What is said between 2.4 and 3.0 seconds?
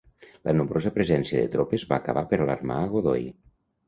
alarmar a